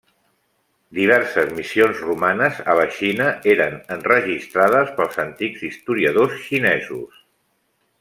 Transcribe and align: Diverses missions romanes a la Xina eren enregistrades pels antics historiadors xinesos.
Diverses 0.99 1.51
missions 1.57 2.01
romanes 2.07 2.63
a 2.73 2.75
la 2.81 2.87
Xina 2.97 3.29
eren 3.55 3.77
enregistrades 3.99 4.93
pels 4.99 5.23
antics 5.29 5.71
historiadors 5.71 6.39
xinesos. 6.51 7.25